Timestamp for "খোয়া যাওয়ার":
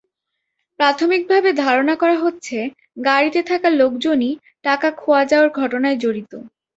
4.97-5.49